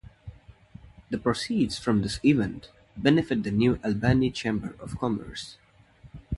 The 1.11 1.19
proceeds 1.19 1.77
from 1.77 2.01
this 2.01 2.19
event 2.25 2.71
benefit 2.97 3.43
the 3.43 3.51
New 3.51 3.79
Albany 3.83 4.31
Chamber 4.31 4.75
of 4.79 4.97
Commerce. 4.97 5.57